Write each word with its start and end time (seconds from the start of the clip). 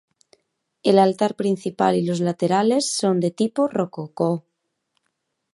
El 0.81 0.97
altar 0.97 1.35
principal 1.35 1.95
y 1.95 2.03
los 2.03 2.21
laterales 2.21 2.91
son 2.91 3.19
de 3.19 3.29
tipo 3.29 3.67
rococó. 3.67 4.43